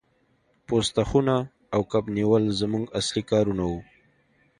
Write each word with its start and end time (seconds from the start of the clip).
پوسته 0.65 1.01
خونه 1.09 1.35
او 1.73 1.81
کب 1.91 2.05
نیول 2.15 2.43
زموږ 2.59 2.83
اصلي 2.99 3.23
کارونه 3.31 3.63
وو 3.69 3.79